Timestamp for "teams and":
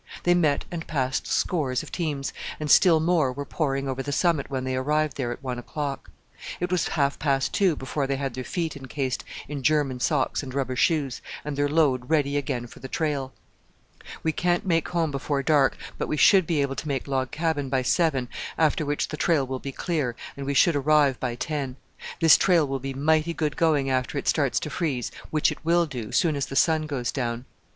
1.91-2.71